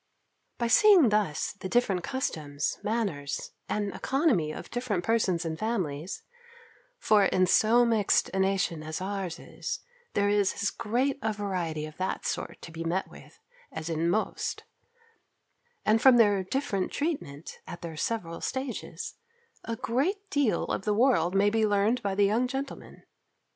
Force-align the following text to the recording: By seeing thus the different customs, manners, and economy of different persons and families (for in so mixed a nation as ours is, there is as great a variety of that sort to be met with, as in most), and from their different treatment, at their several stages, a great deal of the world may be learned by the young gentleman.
By 0.57 0.65
seeing 0.65 1.09
thus 1.09 1.51
the 1.59 1.69
different 1.69 2.01
customs, 2.03 2.79
manners, 2.81 3.51
and 3.69 3.93
economy 3.93 4.51
of 4.51 4.71
different 4.71 5.03
persons 5.03 5.45
and 5.45 5.59
families 5.59 6.23
(for 6.97 7.25
in 7.25 7.45
so 7.45 7.85
mixed 7.85 8.27
a 8.29 8.39
nation 8.39 8.81
as 8.81 8.99
ours 8.99 9.37
is, 9.37 9.81
there 10.15 10.27
is 10.27 10.55
as 10.55 10.71
great 10.71 11.19
a 11.21 11.31
variety 11.33 11.85
of 11.85 11.97
that 11.97 12.25
sort 12.25 12.63
to 12.63 12.71
be 12.71 12.83
met 12.83 13.09
with, 13.11 13.37
as 13.71 13.89
in 13.91 14.09
most), 14.09 14.63
and 15.85 16.01
from 16.01 16.17
their 16.17 16.43
different 16.43 16.91
treatment, 16.91 17.59
at 17.67 17.83
their 17.83 17.95
several 17.95 18.41
stages, 18.41 19.17
a 19.65 19.75
great 19.75 20.31
deal 20.31 20.63
of 20.63 20.81
the 20.83 20.95
world 20.95 21.35
may 21.35 21.51
be 21.51 21.63
learned 21.63 22.01
by 22.01 22.15
the 22.15 22.25
young 22.25 22.47
gentleman. 22.47 23.03